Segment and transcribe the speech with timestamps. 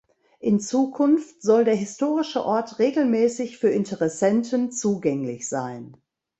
[0.39, 5.95] In Zukunft soll der historische Ort regelmäßig für Interessenten zugänglich sein.